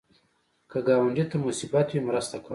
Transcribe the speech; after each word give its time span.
که 0.71 0.79
ګاونډي 0.87 1.23
ته 1.29 1.35
مصیبت 1.45 1.87
وي، 1.89 2.01
مرسته 2.07 2.37
کوه 2.43 2.49